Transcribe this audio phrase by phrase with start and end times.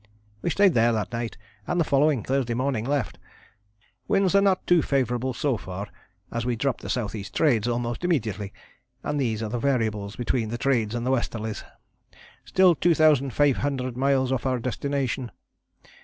[0.41, 3.19] We stayed there that night, and the following, Thursday, morning left.
[4.07, 5.89] Winds are not too favourable so far,
[6.31, 7.23] as we dropped the S.E.
[7.25, 8.51] Trades almost immediately,
[9.03, 11.63] and these are the variables between the Trades and the Westerlies.
[12.45, 15.29] Still 2500 miles off our destination.